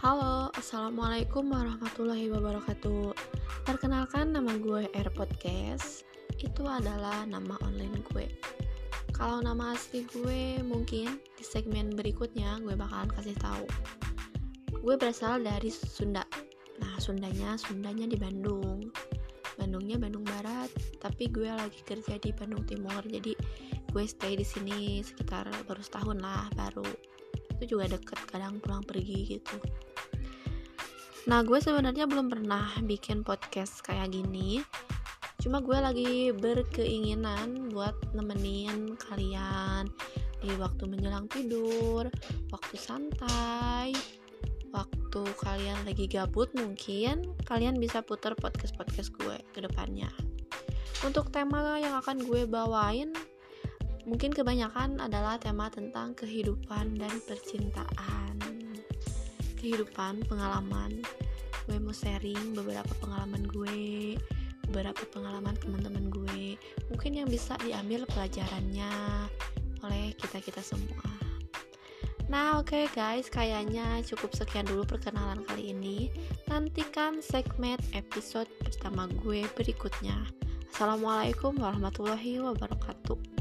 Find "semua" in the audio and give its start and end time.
70.64-71.04